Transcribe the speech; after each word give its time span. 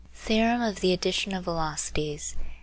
THEOREM 0.25 0.63
OF 0.63 0.79
THE 0.79 0.93
ADDITION 0.93 1.31
OF 1.35 1.45
VELOCITIES. 1.45 2.35